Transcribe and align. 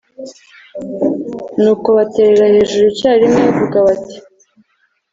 nuko 1.61 1.87
baterera 1.97 2.45
hejuru 2.55 2.85
icyarimwe 2.93 3.39
bavuga 3.47 3.77
bati 3.87 4.17